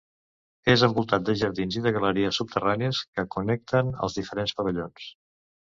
[0.73, 5.11] És envoltat de jardins i de galeries subterrànies que connecten els diferents pavellons.